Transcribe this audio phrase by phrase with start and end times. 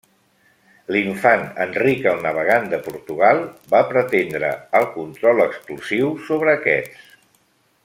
[0.93, 3.43] L'infant Enric el Navegant de Portugal
[3.75, 7.07] va pretendre el control exclusiu sobre aquests.